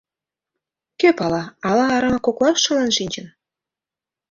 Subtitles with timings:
[0.99, 3.27] Кӧ пала, ала арама коклаш шылын шинчын?